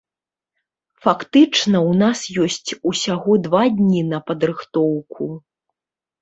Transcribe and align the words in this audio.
Фактычна 1.05 1.77
ў 1.81 1.91
нас 2.03 2.19
ёсць 2.45 2.71
усяго 2.93 3.37
два 3.45 3.61
дні 3.77 4.01
на 4.15 4.19
падрыхтоўку. 4.31 5.23